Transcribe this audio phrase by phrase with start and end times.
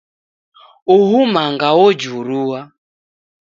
[0.95, 2.59] Uhu manga ojurua